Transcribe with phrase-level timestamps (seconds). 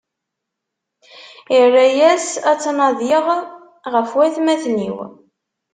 [1.59, 3.25] Irra-yas: Ad tnadiɣ
[3.93, 4.97] ɣef watmaten-iw.